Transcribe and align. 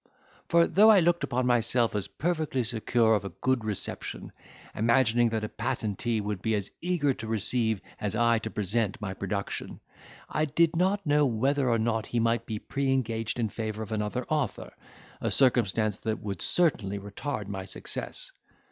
For, 0.49 0.65
though 0.65 0.89
I 0.89 0.99
looked 0.99 1.23
upon 1.23 1.45
myself 1.45 1.95
as 1.95 2.07
perfectly 2.07 2.63
secure 2.63 3.13
of 3.13 3.23
a 3.23 3.29
good 3.29 3.63
reception, 3.63 4.31
imagining 4.73 5.29
that 5.29 5.43
a 5.43 5.47
patentee 5.47 6.19
would 6.19 6.41
be 6.41 6.55
as 6.55 6.71
eager 6.81 7.13
to 7.13 7.27
receive 7.27 7.79
as 7.99 8.15
I 8.15 8.39
to 8.39 8.49
present 8.49 8.99
my 8.99 9.13
production, 9.13 9.79
I 10.27 10.45
did 10.45 10.75
not 10.75 11.05
know 11.05 11.27
whether 11.27 11.69
or 11.69 11.77
not 11.77 12.07
he 12.07 12.19
might 12.19 12.47
be 12.47 12.57
pre 12.57 12.91
engaged 12.91 13.37
in 13.39 13.49
favour 13.49 13.83
of 13.83 13.91
another 13.91 14.25
author, 14.27 14.73
a 15.21 15.29
circumstance 15.29 15.99
that 15.99 16.17
would 16.19 16.41
certainly 16.41 16.97
retard 16.97 17.47
my 17.47 17.65
success. 17.65 18.31